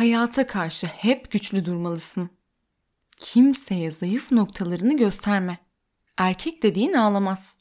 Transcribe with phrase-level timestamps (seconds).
[0.00, 2.30] Hayata karşı hep güçlü durmalısın.
[3.16, 5.58] Kimseye zayıf noktalarını gösterme.
[6.16, 7.56] Erkek dediğin ağlamaz.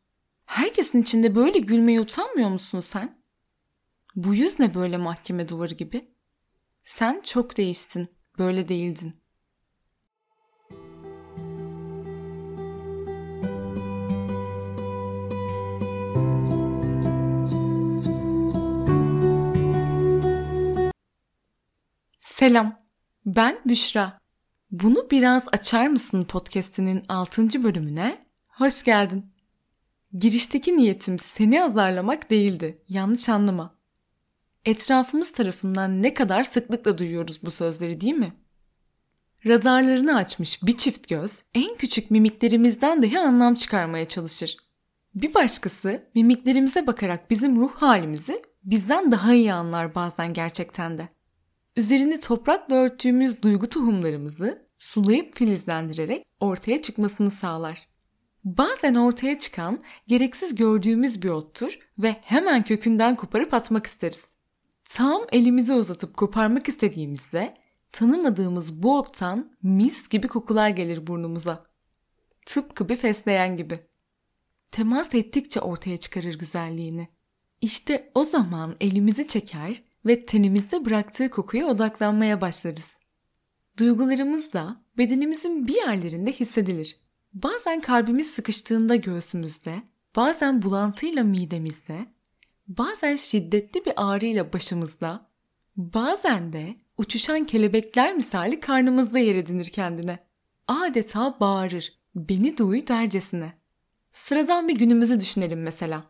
[0.46, 3.24] Herkesin içinde böyle gülmeye utanmıyor musun sen?
[4.16, 6.12] Bu yüz ne böyle mahkeme duvarı gibi?
[6.84, 8.08] Sen çok değiştin,
[8.38, 9.19] böyle değildin.
[22.40, 22.80] Selam,
[23.26, 24.20] ben Büşra.
[24.72, 27.64] Bunu biraz açar mısın podcast'inin 6.
[27.64, 28.26] bölümüne?
[28.48, 29.26] Hoş geldin.
[30.14, 32.84] Girişteki niyetim seni azarlamak değildi.
[32.88, 33.76] Yanlış anlama.
[34.66, 38.34] Etrafımız tarafından ne kadar sıklıkla duyuyoruz bu sözleri değil mi?
[39.46, 44.58] Radarlarını açmış bir çift göz en küçük mimiklerimizden dahi anlam çıkarmaya çalışır.
[45.16, 51.19] Bir başkası mimiklerimize bakarak bizim ruh halimizi bizden daha iyi anlar bazen gerçekten de.
[51.76, 57.88] Üzerini toprakla örttüğümüz duygu tohumlarımızı sulayıp filizlendirerek ortaya çıkmasını sağlar.
[58.44, 64.30] Bazen ortaya çıkan gereksiz gördüğümüz bir ottur ve hemen kökünden koparıp atmak isteriz.
[64.86, 67.58] Tam elimizi uzatıp koparmak istediğimizde
[67.92, 71.64] tanımadığımız bu ottan mis gibi kokular gelir burnumuza.
[72.46, 73.80] Tıpkı bir fesleğen gibi.
[74.72, 77.08] Temas ettikçe ortaya çıkarır güzelliğini.
[77.62, 82.98] İşte o zaman elimizi çeker ve tenimizde bıraktığı kokuya odaklanmaya başlarız.
[83.78, 87.00] Duygularımız da bedenimizin bir yerlerinde hissedilir.
[87.34, 89.82] Bazen kalbimiz sıkıştığında göğsümüzde,
[90.16, 92.06] bazen bulantıyla midemizde,
[92.68, 95.30] bazen şiddetli bir ağrıyla başımızda,
[95.78, 100.20] bazen de uçuşan kelebekler misali karnımızda yer edinir kendine.
[100.68, 103.54] Adeta bağırır, beni duy dercesine.
[104.14, 106.04] Sıradan bir günümüzü düşünelim mesela.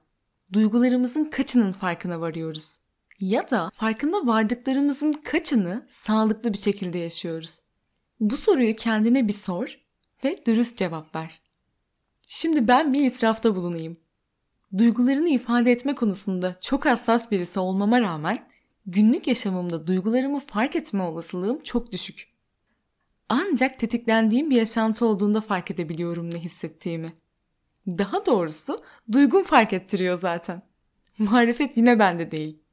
[0.53, 2.79] Duygularımızın kaçının farkına varıyoruz?
[3.19, 7.59] Ya da farkında vardıklarımızın kaçını sağlıklı bir şekilde yaşıyoruz?
[8.19, 9.79] Bu soruyu kendine bir sor
[10.23, 11.41] ve dürüst cevap ver.
[12.27, 13.97] Şimdi ben bir itirafta bulunayım.
[14.77, 18.47] Duygularını ifade etme konusunda çok hassas birisi olmama rağmen
[18.85, 22.27] günlük yaşamımda duygularımı fark etme olasılığım çok düşük.
[23.29, 27.13] Ancak tetiklendiğim bir yaşantı olduğunda fark edebiliyorum ne hissettiğimi.
[27.87, 30.61] Daha doğrusu duygum fark ettiriyor zaten.
[31.17, 32.68] Marifet yine bende değil.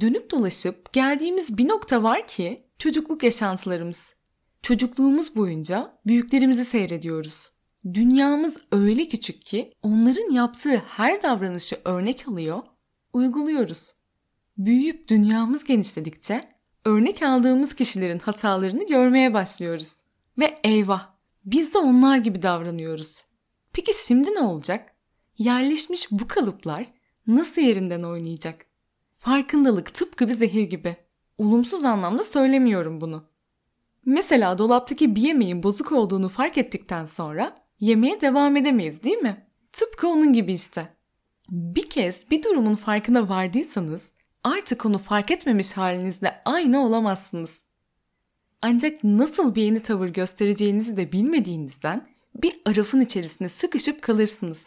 [0.00, 4.08] Dönüp dolaşıp geldiğimiz bir nokta var ki çocukluk yaşantılarımız.
[4.62, 7.52] Çocukluğumuz boyunca büyüklerimizi seyrediyoruz.
[7.94, 12.62] Dünyamız öyle küçük ki onların yaptığı her davranışı örnek alıyor,
[13.12, 13.94] uyguluyoruz.
[14.58, 16.48] Büyüyüp dünyamız genişledikçe
[16.84, 19.96] örnek aldığımız kişilerin hatalarını görmeye başlıyoruz.
[20.38, 21.10] Ve eyvah
[21.44, 23.24] biz de onlar gibi davranıyoruz.
[23.72, 24.94] Peki şimdi ne olacak?
[25.38, 26.86] Yerleşmiş bu kalıplar
[27.26, 28.71] nasıl yerinden oynayacak?
[29.22, 30.96] Farkındalık tıpkı bir zehir gibi.
[31.38, 33.24] Olumsuz anlamda söylemiyorum bunu.
[34.04, 39.46] Mesela dolaptaki bir yemeğin bozuk olduğunu fark ettikten sonra yemeye devam edemeyiz değil mi?
[39.72, 40.88] Tıpkı onun gibi işte.
[41.50, 44.02] Bir kez bir durumun farkına vardıysanız
[44.44, 47.58] artık onu fark etmemiş halinizle aynı olamazsınız.
[48.62, 54.64] Ancak nasıl bir yeni tavır göstereceğinizi de bilmediğinizden bir arafın içerisinde sıkışıp kalırsınız.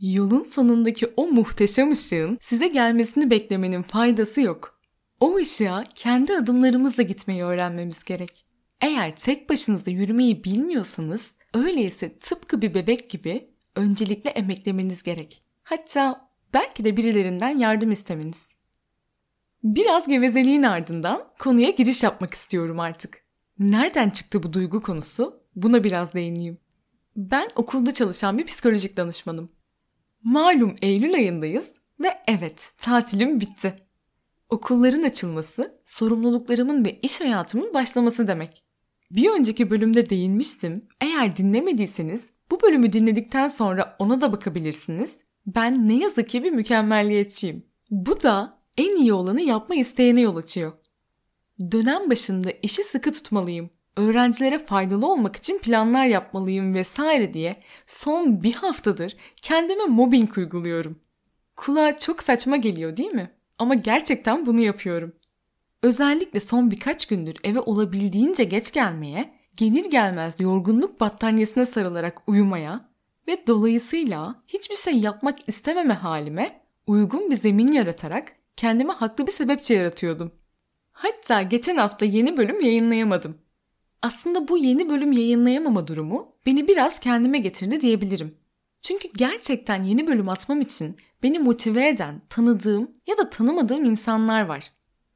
[0.00, 4.80] Yolun sonundaki o muhteşem ışığın size gelmesini beklemenin faydası yok.
[5.20, 8.46] O ışığa kendi adımlarımızla gitmeyi öğrenmemiz gerek.
[8.80, 15.42] Eğer tek başınıza yürümeyi bilmiyorsanız öyleyse tıpkı bir bebek gibi öncelikle emeklemeniz gerek.
[15.62, 18.48] Hatta belki de birilerinden yardım istemeniz.
[19.64, 23.20] Biraz gevezeliğin ardından konuya giriş yapmak istiyorum artık.
[23.58, 25.40] Nereden çıktı bu duygu konusu?
[25.56, 26.58] Buna biraz değineyim.
[27.16, 29.55] Ben okulda çalışan bir psikolojik danışmanım.
[30.26, 31.64] Malum Eylül ayındayız
[32.00, 33.74] ve evet tatilim bitti.
[34.48, 38.64] Okulların açılması, sorumluluklarımın ve iş hayatımın başlaması demek.
[39.10, 40.88] Bir önceki bölümde değinmiştim.
[41.00, 45.16] Eğer dinlemediyseniz bu bölümü dinledikten sonra ona da bakabilirsiniz.
[45.46, 47.66] Ben ne yazık ki bir mükemmelliyetçiyim.
[47.90, 50.72] Bu da en iyi olanı yapma isteğine yol açıyor.
[51.60, 53.70] Dönem başında işi sıkı tutmalıyım.
[53.96, 57.56] Öğrencilere faydalı olmak için planlar yapmalıyım vesaire diye
[57.86, 60.98] son bir haftadır kendime mobbing uyguluyorum.
[61.56, 63.30] Kulağa çok saçma geliyor değil mi?
[63.58, 65.12] Ama gerçekten bunu yapıyorum.
[65.82, 72.88] Özellikle son birkaç gündür eve olabildiğince geç gelmeye, gelir gelmez yorgunluk battaniyesine sarılarak uyumaya
[73.28, 79.74] ve dolayısıyla hiçbir şey yapmak istememe halime uygun bir zemin yaratarak kendime haklı bir sebepçe
[79.74, 80.32] yaratıyordum.
[80.92, 83.38] Hatta geçen hafta yeni bölüm yayınlayamadım.
[84.06, 88.38] Aslında bu yeni bölüm yayınlayamama durumu beni biraz kendime getirdi diyebilirim.
[88.82, 94.72] Çünkü gerçekten yeni bölüm atmam için beni motive eden, tanıdığım ya da tanımadığım insanlar var.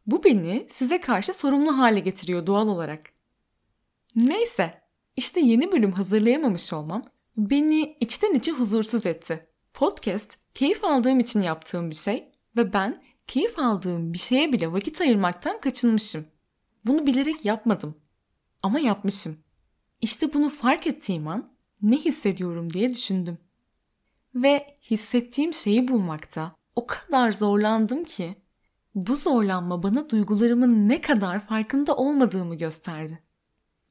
[0.07, 3.11] Bu beni size karşı sorumlu hale getiriyor doğal olarak.
[4.17, 4.83] Neyse,
[5.17, 7.03] işte yeni bölüm hazırlayamamış olmam
[7.37, 9.47] beni içten içe huzursuz etti.
[9.75, 15.01] Podcast keyif aldığım için yaptığım bir şey ve ben keyif aldığım bir şeye bile vakit
[15.01, 16.25] ayırmaktan kaçınmışım.
[16.85, 18.00] Bunu bilerek yapmadım
[18.63, 19.39] ama yapmışım.
[20.01, 21.53] İşte bunu fark ettiğim an
[21.83, 23.39] ne hissediyorum diye düşündüm.
[24.35, 28.37] Ve hissettiğim şeyi bulmakta o kadar zorlandım ki
[28.95, 33.19] bu zorlanma bana duygularımın ne kadar farkında olmadığımı gösterdi.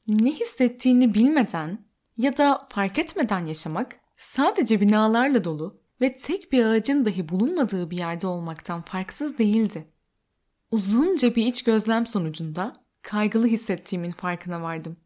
[0.08, 1.86] Ne hissettiğini bilmeden
[2.18, 7.98] ya da fark etmeden yaşamak sadece binalarla dolu ve tek bir ağacın dahi bulunmadığı bir
[7.98, 9.88] yerde olmaktan farksız değildi.
[10.72, 14.98] Uzunca bir iç gözlem sonucunda kaygılı hissettiğimin farkına vardım.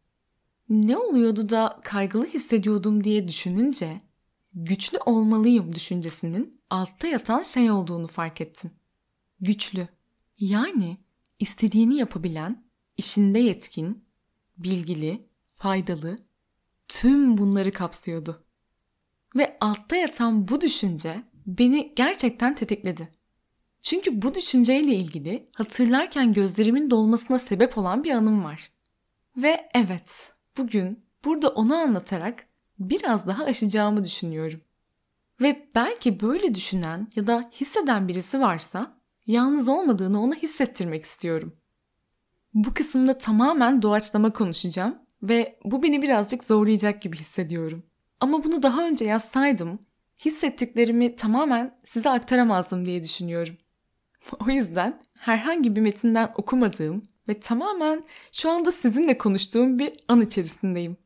[0.68, 4.00] Ne oluyordu da kaygılı hissediyordum diye düşününce
[4.54, 8.70] güçlü olmalıyım düşüncesinin altta yatan şey olduğunu fark ettim.
[9.40, 9.88] Güçlü.
[10.38, 10.98] Yani
[11.38, 12.64] istediğini yapabilen,
[12.96, 14.04] işinde yetkin,
[14.58, 16.16] bilgili, faydalı,
[16.88, 18.44] tüm bunları kapsıyordu.
[19.36, 23.08] Ve altta yatan bu düşünce beni gerçekten tetikledi.
[23.84, 28.70] Çünkü bu düşünceyle ilgili hatırlarken gözlerimin dolmasına sebep olan bir anım var.
[29.36, 32.46] Ve evet, bugün burada onu anlatarak
[32.78, 34.60] biraz daha aşacağımı düşünüyorum.
[35.40, 38.96] Ve belki böyle düşünen ya da hisseden birisi varsa
[39.26, 41.56] yalnız olmadığını ona hissettirmek istiyorum.
[42.54, 47.82] Bu kısımda tamamen doğaçlama konuşacağım ve bu beni birazcık zorlayacak gibi hissediyorum.
[48.20, 49.78] Ama bunu daha önce yazsaydım
[50.24, 53.56] hissettiklerimi tamamen size aktaramazdım diye düşünüyorum.
[54.46, 60.96] O yüzden herhangi bir metinden okumadığım ve tamamen şu anda sizinle konuştuğum bir an içerisindeyim.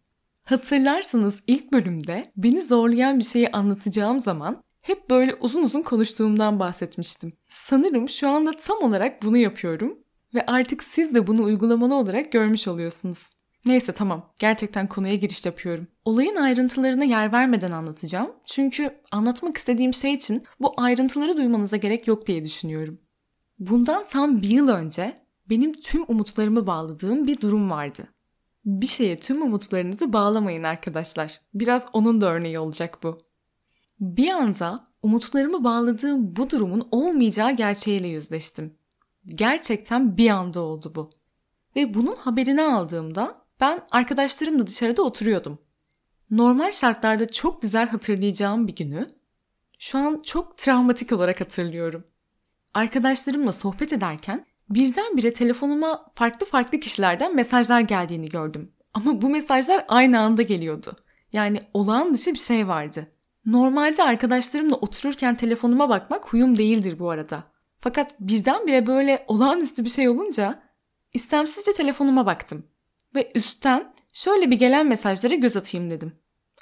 [0.45, 7.33] Hatırlarsınız ilk bölümde beni zorlayan bir şeyi anlatacağım zaman hep böyle uzun uzun konuştuğumdan bahsetmiştim.
[7.49, 9.99] Sanırım şu anda tam olarak bunu yapıyorum
[10.35, 13.31] ve artık siz de bunu uygulamalı olarak görmüş oluyorsunuz.
[13.67, 14.33] Neyse tamam.
[14.41, 15.87] Gerçekten konuya giriş yapıyorum.
[16.05, 18.33] Olayın ayrıntılarına yer vermeden anlatacağım.
[18.47, 22.99] Çünkü anlatmak istediğim şey için bu ayrıntıları duymanıza gerek yok diye düşünüyorum.
[23.59, 25.21] Bundan tam bir yıl önce
[25.51, 28.09] benim tüm umutlarımı bağladığım bir durum vardı.
[28.65, 31.41] Bir şeye tüm umutlarınızı bağlamayın arkadaşlar.
[31.55, 33.19] Biraz onun da örneği olacak bu.
[34.01, 38.75] Bir anda umutlarımı bağladığım bu durumun olmayacağı gerçeğiyle yüzleştim.
[39.27, 41.11] Gerçekten bir anda oldu bu.
[41.77, 45.59] Ve bunun haberini aldığımda ben arkadaşlarımla dışarıda oturuyordum.
[46.31, 49.07] Normal şartlarda çok güzel hatırlayacağım bir günü
[49.79, 52.05] şu an çok travmatik olarak hatırlıyorum.
[52.75, 58.73] Arkadaşlarımla sohbet ederken birdenbire telefonuma farklı farklı kişilerden mesajlar geldiğini gördüm.
[58.95, 60.97] Ama bu mesajlar aynı anda geliyordu.
[61.33, 63.07] Yani olağan dışı bir şey vardı.
[63.47, 67.45] Normalde arkadaşlarımla otururken telefonuma bakmak huyum değildir bu arada.
[67.81, 70.63] Fakat birdenbire böyle olağanüstü bir şey olunca
[71.15, 72.67] istemsizce telefonuma baktım.
[73.15, 76.13] Ve üstten şöyle bir gelen mesajlara göz atayım dedim.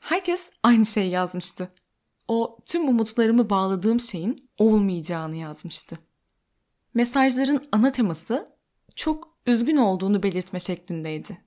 [0.02, 1.72] Herkes aynı şeyi yazmıştı.
[2.28, 5.98] O tüm umutlarımı bağladığım şeyin olmayacağını yazmıştı.
[6.94, 8.48] Mesajların ana teması
[8.94, 11.46] çok üzgün olduğunu belirtme şeklindeydi.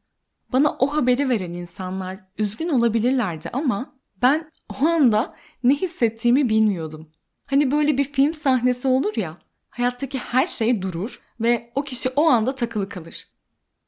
[0.53, 5.33] Bana o haberi veren insanlar üzgün olabilirlerdi ama ben o anda
[5.63, 7.11] ne hissettiğimi bilmiyordum.
[7.45, 9.37] Hani böyle bir film sahnesi olur ya,
[9.69, 13.27] hayattaki her şey durur ve o kişi o anda takılı kalır.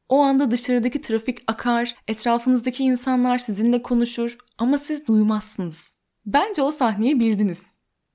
[0.09, 5.90] O anda dışarıdaki trafik akar, etrafınızdaki insanlar sizinle konuşur ama siz duymazsınız.
[6.25, 7.63] Bence o sahneyi bildiniz.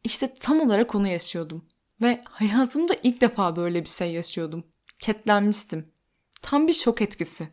[0.04, 1.64] İşte tam olarak onu yaşıyordum.
[2.02, 4.64] Ve hayatımda ilk defa böyle bir şey yaşıyordum.
[4.98, 5.92] Ketlenmiştim.
[6.42, 7.48] Tam bir şok etkisi.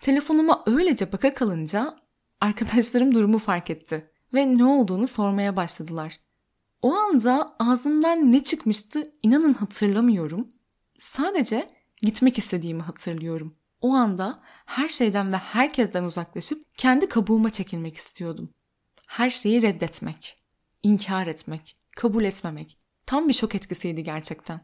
[0.00, 1.96] Telefonuma öylece baka kalınca
[2.40, 6.20] arkadaşlarım durumu fark etti ve ne olduğunu sormaya başladılar.
[6.82, 10.48] O anda ağzımdan ne çıkmıştı inanın hatırlamıyorum.
[10.98, 11.68] Sadece
[12.02, 13.56] gitmek istediğimi hatırlıyorum.
[13.80, 18.50] O anda her şeyden ve herkesten uzaklaşıp kendi kabuğuma çekilmek istiyordum.
[19.12, 20.36] Her şeyi reddetmek,
[20.82, 22.78] inkar etmek, kabul etmemek.
[23.06, 24.60] Tam bir şok etkisiydi gerçekten.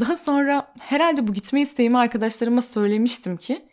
[0.00, 3.68] Daha sonra herhalde bu gitme isteğimi arkadaşlarıma söylemiştim ki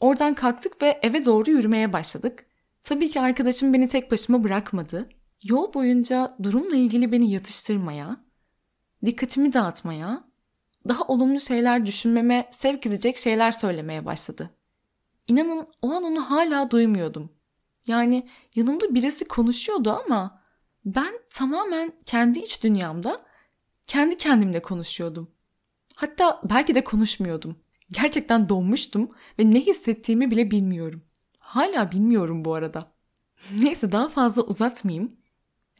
[0.00, 2.46] oradan kalktık ve eve doğru yürümeye başladık.
[2.82, 5.08] Tabii ki arkadaşım beni tek başıma bırakmadı.
[5.42, 8.24] Yol boyunca durumla ilgili beni yatıştırmaya,
[9.04, 10.24] dikkatimi dağıtmaya
[10.88, 14.50] daha olumlu şeyler düşünmeme sevk edecek şeyler söylemeye başladı.
[15.28, 17.39] İnanın o an onu hala duymuyordum.
[17.86, 20.40] Yani yanımda birisi konuşuyordu ama
[20.84, 23.22] ben tamamen kendi iç dünyamda
[23.86, 25.30] kendi kendimle konuşuyordum.
[25.96, 27.56] Hatta belki de konuşmuyordum.
[27.90, 31.02] Gerçekten donmuştum ve ne hissettiğimi bile bilmiyorum.
[31.38, 32.92] Hala bilmiyorum bu arada.
[33.58, 35.16] Neyse daha fazla uzatmayayım.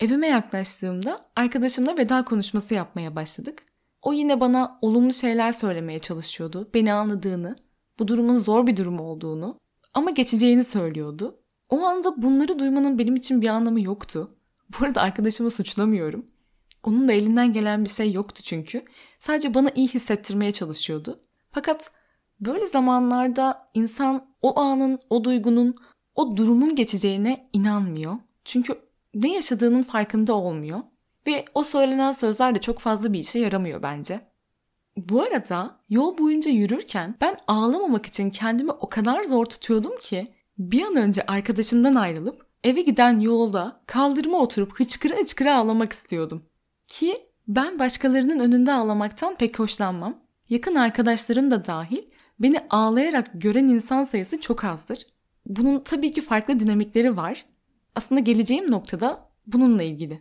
[0.00, 3.62] Evime yaklaştığımda arkadaşımla veda konuşması yapmaya başladık.
[4.02, 6.70] O yine bana olumlu şeyler söylemeye çalışıyordu.
[6.74, 7.56] Beni anladığını,
[7.98, 9.58] bu durumun zor bir durum olduğunu
[9.94, 11.38] ama geçeceğini söylüyordu.
[11.70, 14.36] O anda bunları duymanın benim için bir anlamı yoktu.
[14.68, 16.26] Bu arada arkadaşımı suçlamıyorum.
[16.82, 18.82] Onun da elinden gelen bir şey yoktu çünkü.
[19.18, 21.20] Sadece bana iyi hissettirmeye çalışıyordu.
[21.52, 21.90] Fakat
[22.40, 25.74] böyle zamanlarda insan o anın, o duygunun,
[26.14, 28.16] o durumun geçeceğine inanmıyor.
[28.44, 28.78] Çünkü
[29.14, 30.80] ne yaşadığının farkında olmuyor.
[31.26, 34.20] Ve o söylenen sözler de çok fazla bir işe yaramıyor bence.
[34.96, 40.82] Bu arada yol boyunca yürürken ben ağlamamak için kendimi o kadar zor tutuyordum ki bir
[40.82, 46.42] an önce arkadaşımdan ayrılıp eve giden yolda kaldırıma oturup hıçkıra hıçkıra ağlamak istiyordum.
[46.88, 47.16] Ki
[47.48, 50.18] ben başkalarının önünde ağlamaktan pek hoşlanmam.
[50.48, 52.02] Yakın arkadaşlarım da dahil
[52.40, 55.06] beni ağlayarak gören insan sayısı çok azdır.
[55.46, 57.44] Bunun tabii ki farklı dinamikleri var.
[57.94, 60.18] Aslında geleceğim noktada bununla ilgili.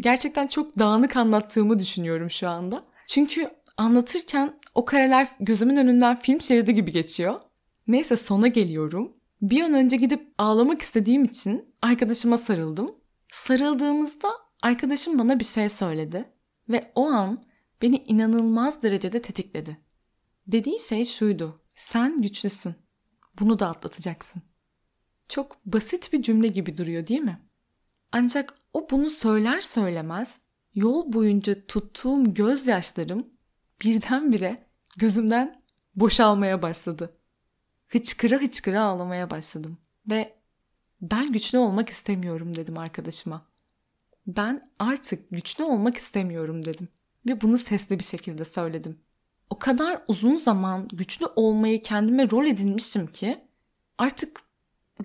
[0.00, 2.84] Gerçekten çok dağınık anlattığımı düşünüyorum şu anda.
[3.08, 7.40] Çünkü anlatırken o kareler gözümün önünden film şeridi gibi geçiyor.
[7.88, 9.12] Neyse sona geliyorum.
[9.42, 12.94] Bir an önce gidip ağlamak istediğim için arkadaşıma sarıldım.
[13.32, 14.28] Sarıldığımızda
[14.62, 16.24] arkadaşım bana bir şey söyledi
[16.68, 17.42] ve o an
[17.82, 19.78] beni inanılmaz derecede tetikledi.
[20.46, 21.60] Dediği şey şuydu.
[21.74, 22.74] Sen güçlüsün.
[23.40, 24.42] Bunu da atlatacaksın.
[25.28, 27.40] Çok basit bir cümle gibi duruyor değil mi?
[28.12, 30.34] Ancak o bunu söyler söylemez
[30.74, 33.26] yol boyunca tuttuğum gözyaşlarım
[33.82, 35.62] birdenbire gözümden
[35.94, 37.12] boşalmaya başladı.
[37.92, 39.78] Hıçkıra hıçkıra ağlamaya başladım
[40.10, 40.34] ve
[41.00, 43.46] ben güçlü olmak istemiyorum dedim arkadaşıma.
[44.26, 46.88] Ben artık güçlü olmak istemiyorum dedim
[47.28, 48.98] ve bunu sesli bir şekilde söyledim.
[49.50, 53.40] O kadar uzun zaman güçlü olmayı kendime rol edinmiştim ki
[53.98, 54.40] artık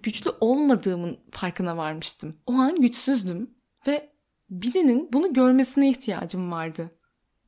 [0.04, 2.36] güçlü olmadığımın farkına varmıştım.
[2.46, 3.50] O an güçsüzdüm
[3.88, 4.10] ve
[4.50, 6.92] birinin bunu görmesine ihtiyacım vardı.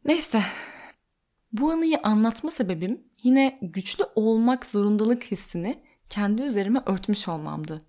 [0.06, 0.44] Neyse.
[1.52, 7.82] Bu anıyı anlatma sebebim yine güçlü olmak zorundalık hissini kendi üzerime örtmüş olmamdı.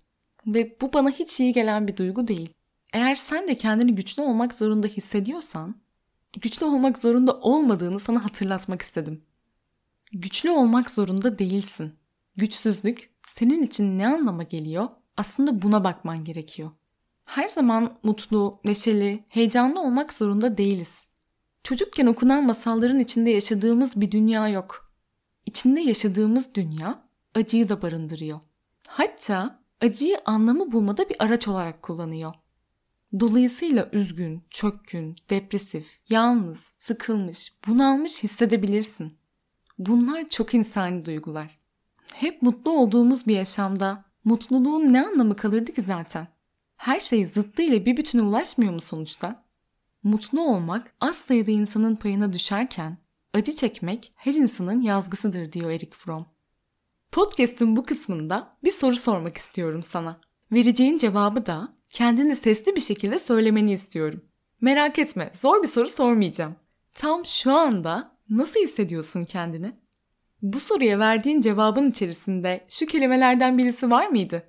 [0.47, 2.53] Ve bu bana hiç iyi gelen bir duygu değil.
[2.93, 5.75] Eğer sen de kendini güçlü olmak zorunda hissediyorsan,
[6.41, 9.21] güçlü olmak zorunda olmadığını sana hatırlatmak istedim.
[10.13, 11.93] Güçlü olmak zorunda değilsin.
[12.35, 14.87] Güçsüzlük senin için ne anlama geliyor?
[15.17, 16.71] Aslında buna bakman gerekiyor.
[17.25, 21.03] Her zaman mutlu, neşeli, heyecanlı olmak zorunda değiliz.
[21.63, 24.80] Çocukken okunan masalların içinde yaşadığımız bir dünya yok.
[25.45, 27.03] İçinde yaşadığımız dünya
[27.35, 28.39] acıyı da barındırıyor.
[28.87, 32.33] Hatta acıyı anlamı bulmada bir araç olarak kullanıyor.
[33.19, 39.17] Dolayısıyla üzgün, çökkün, depresif, yalnız, sıkılmış, bunalmış hissedebilirsin.
[39.79, 41.57] Bunlar çok insani duygular.
[42.13, 46.27] Hep mutlu olduğumuz bir yaşamda mutluluğun ne anlamı kalırdı ki zaten?
[46.77, 49.43] Her şey zıttıyla bir bütüne ulaşmıyor mu sonuçta?
[50.03, 52.97] Mutlu olmak az sayıda insanın payına düşerken
[53.33, 56.25] acı çekmek her insanın yazgısıdır diyor Erik Fromm.
[57.11, 60.21] Podcast'ın bu kısmında bir soru sormak istiyorum sana.
[60.51, 64.25] Vereceğin cevabı da kendini sesli bir şekilde söylemeni istiyorum.
[64.61, 66.55] Merak etme, zor bir soru sormayacağım.
[66.93, 69.71] Tam şu anda nasıl hissediyorsun kendini?
[70.41, 74.43] Bu soruya verdiğin cevabın içerisinde şu kelimelerden birisi var mıydı?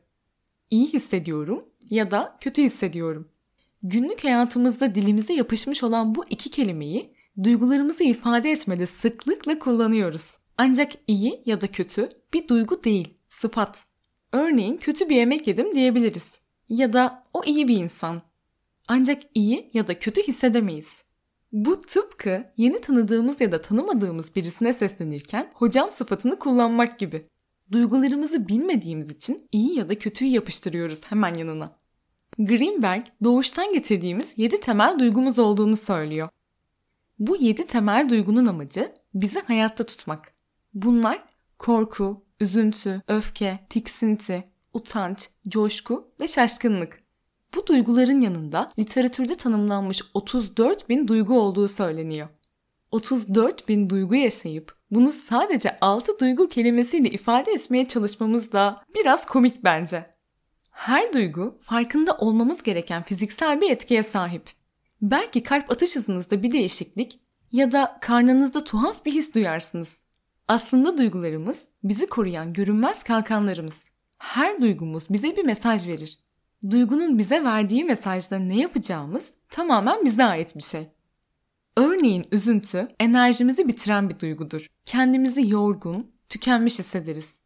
[0.70, 1.58] İyi hissediyorum
[1.90, 3.28] ya da kötü hissediyorum.
[3.82, 10.38] Günlük hayatımızda dilimize yapışmış olan bu iki kelimeyi duygularımızı ifade etmede sıklıkla kullanıyoruz.
[10.58, 13.84] Ancak iyi ya da kötü bir duygu değil, sıfat.
[14.32, 16.32] Örneğin kötü bir yemek yedim diyebiliriz.
[16.68, 18.22] Ya da o iyi bir insan.
[18.88, 20.88] Ancak iyi ya da kötü hissedemeyiz.
[21.52, 27.22] Bu tıpkı yeni tanıdığımız ya da tanımadığımız birisine seslenirken hocam sıfatını kullanmak gibi.
[27.72, 31.78] Duygularımızı bilmediğimiz için iyi ya da kötüyü yapıştırıyoruz hemen yanına.
[32.38, 36.28] Greenberg doğuştan getirdiğimiz 7 temel duygumuz olduğunu söylüyor.
[37.22, 40.34] Bu 7 temel duygunun amacı bizi hayatta tutmak.
[40.74, 41.24] Bunlar
[41.58, 47.02] korku, üzüntü, öfke, tiksinti, utanç, coşku ve şaşkınlık.
[47.54, 52.28] Bu duyguların yanında literatürde tanımlanmış 34 bin duygu olduğu söyleniyor.
[52.90, 59.64] 34 bin duygu yaşayıp bunu sadece 6 duygu kelimesiyle ifade etmeye çalışmamız da biraz komik
[59.64, 60.16] bence.
[60.70, 64.62] Her duygu farkında olmamız gereken fiziksel bir etkiye sahip.
[65.02, 67.21] Belki kalp atış hızınızda bir değişiklik
[67.52, 69.97] ya da karnınızda tuhaf bir his duyarsınız.
[70.49, 73.85] Aslında duygularımız bizi koruyan görünmez kalkanlarımız.
[74.18, 76.18] Her duygumuz bize bir mesaj verir
[76.71, 80.88] duygunun bize verdiği mesajda ne yapacağımız tamamen bize ait bir şey.
[81.76, 84.66] Örneğin üzüntü enerjimizi bitiren bir duygudur.
[84.85, 87.37] Kendimizi yorgun, tükenmiş hissederiz.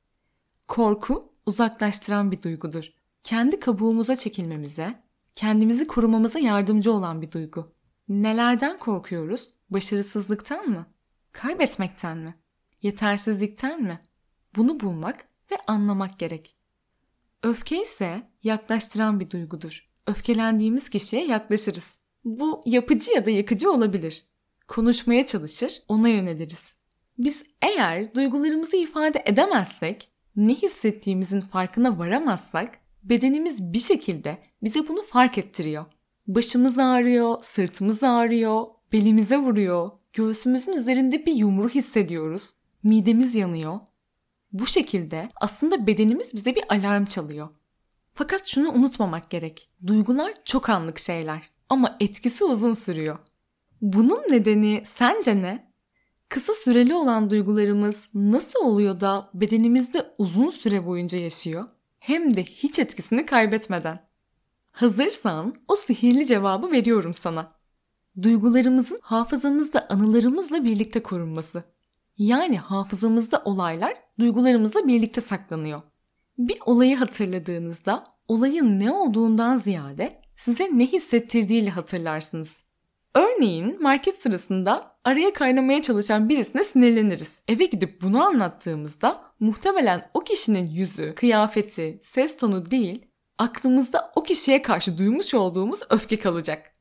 [0.69, 2.85] Korku uzaklaştıran bir duygudur.
[3.23, 5.03] Kendi kabuğumuza çekilmemize,
[5.37, 7.73] kendimizi korumamıza yardımcı olan bir duygu.
[8.09, 9.55] Nelerden korkuyoruz?
[9.71, 10.87] Başarısızlıktan mı?
[11.33, 12.35] Kaybetmekten mi?
[12.83, 14.01] Yetersizlikten mi?
[14.57, 16.57] Bunu bulmak ve anlamak gerek.
[17.43, 19.89] Öfke ise yaklaştıran bir duygudur.
[20.07, 21.97] Öfkelendiğimiz kişiye yaklaşırız.
[22.25, 24.25] Bu yapıcı ya da yakıcı olabilir.
[24.69, 26.75] Konuşmaya çalışır, ona yöneliriz.
[27.19, 32.79] Biz eğer duygularımızı ifade edemezsek, ne hissettiğimizin farkına varamazsak,
[33.09, 35.85] bedenimiz bir şekilde bize bunu fark ettiriyor.
[36.27, 42.51] Başımız ağrıyor, sırtımız ağrıyor, belimize vuruyor, göğsümüzün üzerinde bir yumru hissediyoruz,
[42.83, 43.81] midemiz yanıyor.
[44.53, 47.49] Bu şekilde aslında bedenimiz bize bir alarm çalıyor.
[48.15, 49.71] Fakat şunu unutmamak gerek.
[49.87, 53.19] Duygular çok anlık şeyler ama etkisi uzun sürüyor.
[53.83, 55.73] Bunun nedeni sence ne?
[56.29, 61.65] Kısa süreli olan duygularımız nasıl oluyor da bedenimizde uzun süre boyunca yaşıyor?
[62.07, 64.07] Hem de hiç etkisini kaybetmeden.
[64.73, 67.53] Hazırsan o sihirli cevabı veriyorum sana.
[68.23, 71.65] Duygularımızın hafızamızda anılarımızla birlikte korunması.
[72.19, 75.83] Yani hafızamızda olaylar duygularımızla birlikte saklanıyor.
[76.39, 82.57] Bir olayı hatırladığınızda olayın ne olduğundan ziyade size ne hissettirdiğiyle hatırlarsınız.
[83.17, 87.37] Örneğin market sırasında araya kaynamaya çalışan birisine sinirleniriz.
[87.49, 93.07] Eve gidip bunu anlattığımızda muhtemelen o kişinin yüzü, kıyafeti, ses tonu değil,
[93.39, 96.73] aklımızda o kişiye karşı duymuş olduğumuz öfke kalacak.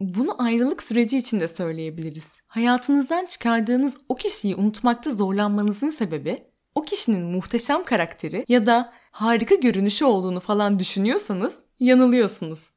[0.00, 2.30] Bunu ayrılık süreci için de söyleyebiliriz.
[2.46, 6.44] Hayatınızdan çıkardığınız o kişiyi unutmakta zorlanmanızın sebebi
[6.74, 12.73] o kişinin muhteşem karakteri ya da harika görünüşü olduğunu falan düşünüyorsanız yanılıyorsunuz.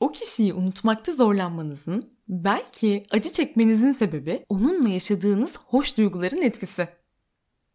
[0.00, 6.88] O kişiyi unutmakta zorlanmanızın, belki acı çekmenizin sebebi onunla yaşadığınız hoş duyguların etkisi.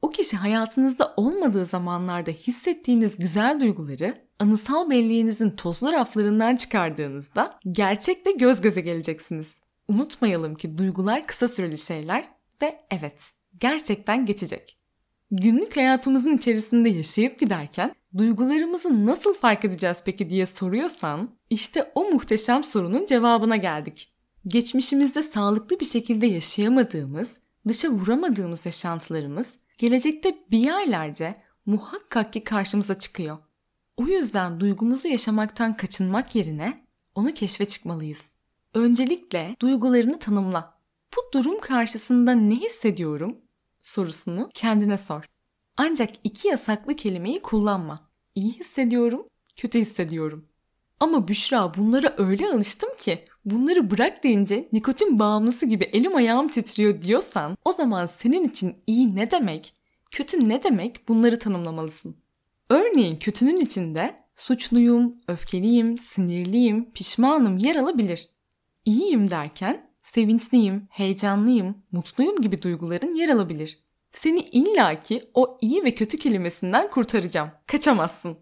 [0.02, 8.62] O kişi hayatınızda olmadığı zamanlarda hissettiğiniz güzel duyguları anısal belleğinizin tozlu raflarından çıkardığınızda gerçekle göz
[8.62, 9.58] göze geleceksiniz.
[9.88, 12.30] Unutmayalım ki duygular kısa süreli şeyler
[12.62, 13.22] ve evet
[13.60, 14.79] gerçekten geçecek.
[15.32, 22.64] Günlük hayatımızın içerisinde yaşayıp giderken duygularımızı nasıl fark edeceğiz peki diye soruyorsan işte o muhteşem
[22.64, 24.14] sorunun cevabına geldik.
[24.48, 27.32] Geçmişimizde sağlıklı bir şekilde yaşayamadığımız,
[27.68, 33.38] dışa vuramadığımız yaşantılarımız gelecekte bir yerlerde muhakkak ki karşımıza çıkıyor.
[33.98, 38.22] O yüzden duygumuzu yaşamaktan kaçınmak yerine onu keşfe çıkmalıyız.
[38.74, 40.80] Öncelikle duygularını tanımla.
[41.18, 43.38] Bu durum karşısında ne hissediyorum
[43.90, 45.24] sorusunu kendine sor.
[45.78, 48.10] Ancak iki yasaklı kelimeyi kullanma.
[48.36, 49.26] İyi hissediyorum,
[49.56, 50.46] kötü hissediyorum.
[51.00, 57.02] Ama Büşra bunlara öyle alıştım ki bunları bırak deyince nikotin bağımlısı gibi elim ayağım titriyor
[57.02, 59.74] diyorsan o zaman senin için iyi ne demek,
[60.12, 62.16] kötü ne demek bunları tanımlamalısın.
[62.70, 68.30] Örneğin kötünün içinde suçluyum, öfkeliyim, sinirliyim, pişmanım yer alabilir.
[68.86, 73.80] İyiyim derken sevinçliyim, heyecanlıyım, mutluyum gibi duyguların yer alabilir.
[74.12, 77.50] Seni illaki o iyi ve kötü kelimesinden kurtaracağım.
[77.68, 78.38] Kaçamazsın.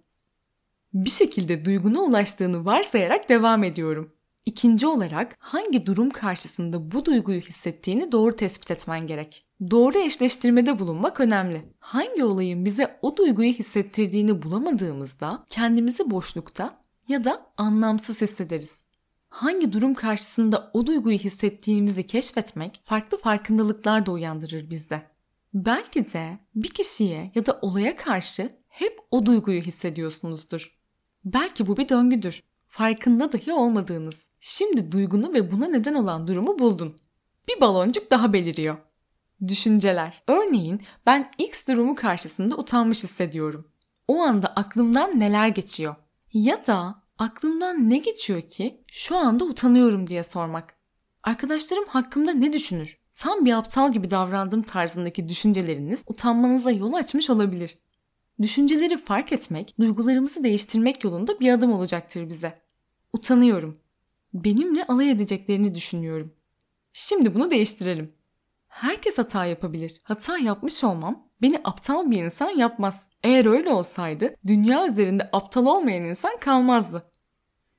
[0.94, 4.14] Bir şekilde duyguna ulaştığını varsayarak devam ediyorum.
[4.46, 9.46] İkinci olarak hangi durum karşısında bu duyguyu hissettiğini doğru tespit etmen gerek.
[9.72, 11.66] Doğru eşleştirmede bulunmak önemli.
[11.80, 18.87] Hangi olayın bize o duyguyu hissettirdiğini bulamadığımızda kendimizi boşlukta ya da anlamsız hissederiz.
[19.38, 25.02] Hangi durum karşısında o duyguyu hissettiğimizi keşfetmek farklı farkındalıklar da uyandırır bizde.
[25.54, 30.78] Belki de bir kişiye ya da olaya karşı hep o duyguyu hissediyorsunuzdur.
[31.26, 32.44] Belki bu bir döngüdür.
[32.68, 34.16] Farkında dahi olmadığınız.
[34.40, 36.98] Şimdi duygunu ve buna neden olan durumu buldun.
[37.48, 38.78] Bir baloncuk daha beliriyor.
[39.48, 40.24] Düşünceler.
[40.28, 43.68] Örneğin ben X durumu karşısında utanmış hissediyorum.
[44.08, 45.96] O anda aklımdan neler geçiyor?
[46.34, 50.78] Ya da aklımdan ne geçiyor ki şu anda utanıyorum diye sormak.
[51.24, 52.98] Arkadaşlarım hakkımda ne düşünür?
[53.18, 57.78] Tam bir aptal gibi davrandığım tarzındaki düşünceleriniz utanmanıza yol açmış olabilir.
[58.42, 62.54] Düşünceleri fark etmek, duygularımızı değiştirmek yolunda bir adım olacaktır bize.
[63.14, 63.78] Utanıyorum.
[64.34, 66.34] Benimle alay edeceklerini düşünüyorum.
[66.94, 68.12] Şimdi bunu değiştirelim.
[68.78, 70.02] Herkes hata yapabilir.
[70.04, 73.08] Hata yapmış olmam beni aptal bir insan yapmaz.
[73.24, 77.12] Eğer öyle olsaydı dünya üzerinde aptal olmayan insan kalmazdı.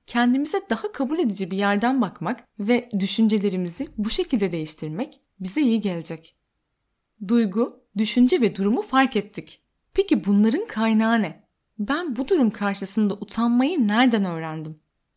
[0.06, 6.36] Kendimize daha kabul edici bir yerden bakmak ve düşüncelerimizi bu şekilde değiştirmek bize iyi gelecek.
[7.28, 9.62] Duygu, düşünce ve durumu fark ettik.
[9.94, 11.44] Peki bunların kaynağı ne?
[11.78, 14.74] Ben bu durum karşısında utanmayı nereden öğrendim?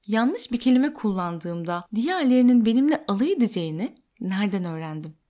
[0.07, 5.20] Yanlış bir kelime kullandığımda diğerlerinin benimle alay edeceğini nereden öğrendim?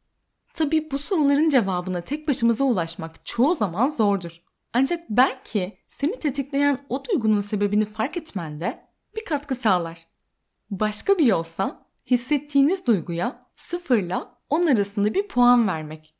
[0.53, 4.41] Tabii bu soruların cevabına tek başımıza ulaşmak çoğu zaman zordur.
[4.73, 10.07] Ancak belki seni tetikleyen o duygunun sebebini fark etmende bir katkı sağlar.
[10.69, 16.15] Başka bir yolsa hissettiğiniz duyguya sıfırla 10 arasında bir puan vermek.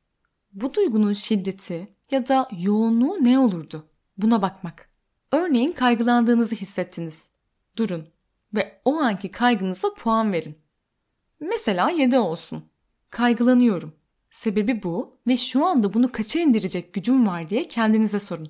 [0.54, 3.88] Bu duygunun şiddeti ya da yoğunluğu ne olurdu?
[4.18, 4.90] Buna bakmak.
[5.32, 7.24] Örneğin kaygılandığınızı hissettiniz.
[7.78, 8.08] Durun
[8.56, 10.58] ve o anki kaygınıza puan verin.
[11.40, 12.64] Mesela 7 olsun.
[13.10, 13.94] Kaygılanıyorum.
[14.32, 18.50] Sebebi bu ve şu anda bunu kaça indirecek gücüm var diye kendinize sorun.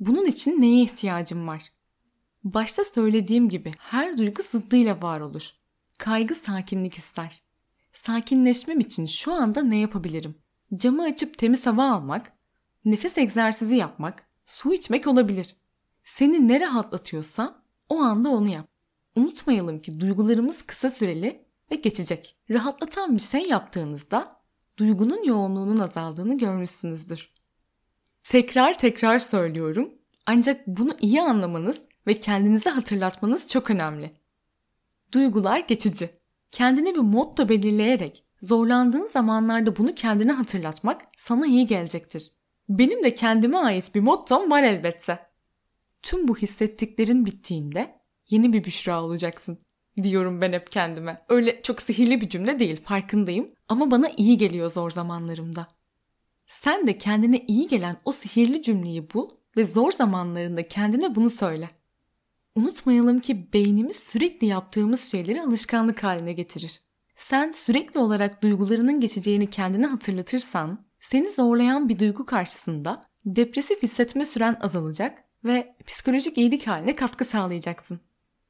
[0.00, 1.72] Bunun için neye ihtiyacım var?
[2.44, 5.50] Başta söylediğim gibi her duygu zıddıyla var olur.
[5.98, 7.42] Kaygı sakinlik ister.
[7.92, 10.34] Sakinleşmem için şu anda ne yapabilirim?
[10.76, 12.32] Camı açıp temiz hava almak,
[12.84, 15.56] nefes egzersizi yapmak, su içmek olabilir.
[16.04, 18.68] Seni ne rahatlatıyorsa o anda onu yap.
[19.16, 22.36] Unutmayalım ki duygularımız kısa süreli ve geçecek.
[22.50, 24.37] Rahatlatan bir şey yaptığınızda
[24.78, 27.32] duygunun yoğunluğunun azaldığını görmüşsünüzdür.
[28.22, 29.92] Tekrar tekrar söylüyorum
[30.26, 34.12] ancak bunu iyi anlamanız ve kendinize hatırlatmanız çok önemli.
[35.12, 36.10] Duygular geçici.
[36.50, 42.32] Kendine bir motto belirleyerek zorlandığın zamanlarda bunu kendine hatırlatmak sana iyi gelecektir.
[42.68, 45.18] Benim de kendime ait bir mottom var elbette.
[46.02, 47.96] Tüm bu hissettiklerin bittiğinde
[48.28, 49.58] yeni bir Büşra olacaksın
[50.04, 51.24] diyorum ben hep kendime.
[51.28, 55.66] Öyle çok sihirli bir cümle değil farkındayım ama bana iyi geliyor zor zamanlarımda.
[56.46, 61.70] Sen de kendine iyi gelen o sihirli cümleyi bul ve zor zamanlarında kendine bunu söyle.
[62.54, 66.80] Unutmayalım ki beynimiz sürekli yaptığımız şeyleri alışkanlık haline getirir.
[67.16, 74.56] Sen sürekli olarak duygularının geçeceğini kendine hatırlatırsan, seni zorlayan bir duygu karşısında depresif hissetme süren
[74.60, 78.00] azalacak ve psikolojik iyilik haline katkı sağlayacaksın.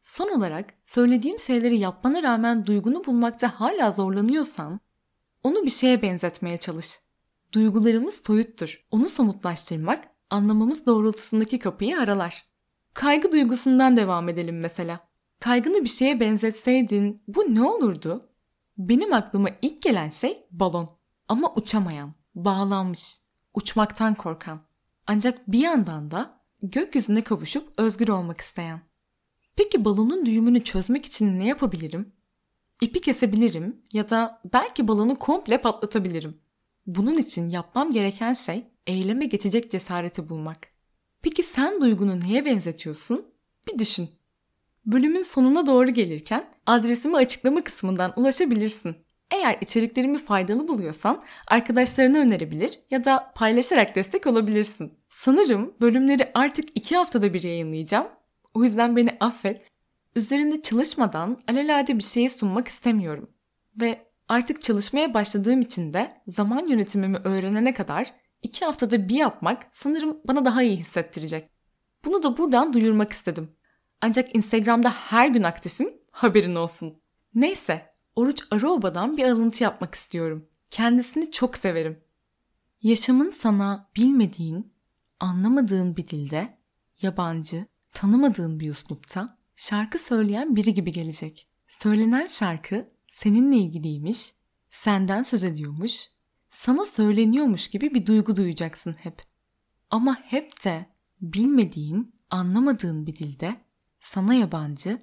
[0.01, 4.81] Son olarak söylediğim şeyleri yapmana rağmen duygunu bulmakta hala zorlanıyorsan,
[5.43, 6.99] onu bir şeye benzetmeye çalış.
[7.53, 8.87] Duygularımız soyuttur.
[8.91, 12.49] Onu somutlaştırmak, anlamamız doğrultusundaki kapıyı aralar.
[12.95, 15.01] Kaygı duygusundan devam edelim mesela.
[15.41, 18.31] Kaygını bir şeye benzetseydin bu ne olurdu?
[18.79, 20.99] Benim aklıma ilk gelen şey balon.
[21.29, 23.17] Ama uçamayan, bağlanmış,
[23.55, 24.61] uçmaktan korkan.
[25.07, 28.88] Ancak bir yandan da gökyüzüne kavuşup özgür olmak isteyen.
[29.59, 32.13] Peki balonun düğümünü çözmek için ne yapabilirim?
[32.81, 36.41] İpi kesebilirim ya da belki balonu komple patlatabilirim.
[36.87, 40.69] Bunun için yapmam gereken şey eyleme geçecek cesareti bulmak.
[41.23, 43.27] Peki sen duygunu neye benzetiyorsun?
[43.69, 44.09] Bir düşün.
[44.87, 48.97] Bölümün sonuna doğru gelirken adresimi açıklama kısmından ulaşabilirsin.
[49.31, 54.93] Eğer içeriklerimi faydalı buluyorsan arkadaşlarına önerebilir ya da paylaşarak destek olabilirsin.
[55.09, 58.18] Sanırım bölümleri artık iki haftada bir yayınlayacağım.
[58.59, 59.71] O yüzden beni affet.
[60.17, 63.31] Üzerinde çalışmadan alelade bir şeyi sunmak istemiyorum.
[63.81, 70.21] Ve artık çalışmaya başladığım için de zaman yönetimimi öğrenene kadar iki haftada bir yapmak sanırım
[70.25, 71.51] bana daha iyi hissettirecek.
[72.05, 73.57] Bunu da buradan duyurmak istedim.
[74.01, 77.03] Ancak Instagram'da her gün aktifim, haberin olsun.
[77.35, 80.49] Neyse, Oruç Aroba'dan bir alıntı yapmak istiyorum.
[80.71, 82.01] Kendisini çok severim.
[82.83, 84.73] Yaşamın sana bilmediğin,
[85.21, 86.59] anlamadığın bir dilde,
[87.03, 87.67] yabancı,
[87.99, 91.49] tanımadığın bir üslupta şarkı söyleyen biri gibi gelecek.
[91.69, 94.33] Söylenen şarkı seninle ilgiliymiş,
[94.71, 96.09] senden söz ediyormuş
[96.51, 99.23] sana söyleniyormuş gibi bir duygu duyacaksın hep.
[99.91, 100.87] Ama hep de
[101.21, 103.57] bilmediğin, anlamadığın bir dilde,
[104.01, 105.03] sana yabancı,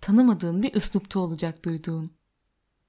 [0.00, 2.10] tanımadığın bir üslupta olacak duyduğun.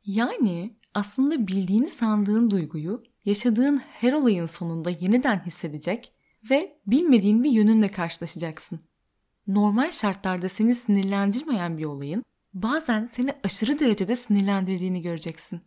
[0.06, 6.14] Yani aslında bildiğini sandığın duyguyu yaşadığın her olayın sonunda yeniden hissedecek
[6.50, 8.91] ve bilmediğin bir yönünle karşılaşacaksın.
[9.48, 12.24] Normal şartlarda seni sinirlendirmeyen bir olayın
[12.54, 15.62] bazen seni aşırı derecede sinirlendirdiğini göreceksin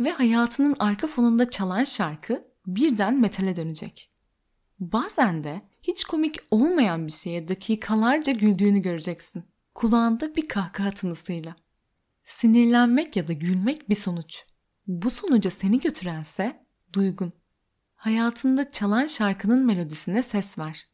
[0.00, 4.10] ve hayatının arka fonunda çalan şarkı birden metale dönecek.
[4.80, 9.44] Bazen de hiç komik olmayan bir şeye dakikalarca güldüğünü göreceksin.
[9.74, 11.56] Kulağında bir kahkaha tınısıyla.
[12.24, 14.44] Sinirlenmek ya da gülmek bir sonuç.
[14.86, 17.32] Bu sonuca seni götürense duygun.
[17.94, 20.88] Hayatında çalan şarkının melodisine ses ver.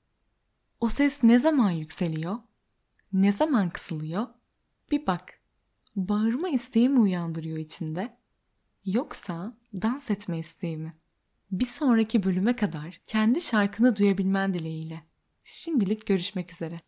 [0.81, 2.39] O ses ne zaman yükseliyor?
[3.13, 4.27] Ne zaman kısılıyor?
[4.91, 5.41] Bir bak.
[5.97, 8.17] Bağırma isteği mi uyandırıyor içinde?
[8.85, 10.95] Yoksa dans etme isteği mi?
[11.51, 15.03] Bir sonraki bölüme kadar kendi şarkını duyabilmen dileğiyle.
[15.45, 16.81] Şimdilik görüşmek üzere.